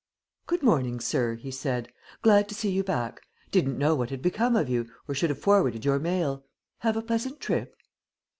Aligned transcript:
"Good 0.47 0.63
morning, 0.63 0.99
sir," 0.99 1.35
he 1.35 1.51
said. 1.51 1.89
"Glad 2.23 2.49
to 2.49 2.55
see 2.55 2.71
you 2.71 2.83
back. 2.83 3.21
Didn't 3.51 3.77
know 3.77 3.93
what 3.93 4.09
had 4.09 4.23
become 4.23 4.55
of 4.55 4.67
you 4.67 4.89
or 5.07 5.13
should 5.13 5.29
have 5.29 5.37
forwarded 5.37 5.85
your 5.85 5.99
mail. 5.99 6.43
Have 6.79 6.97
a 6.97 7.03
pleasant 7.03 7.39
trip?" 7.39 7.75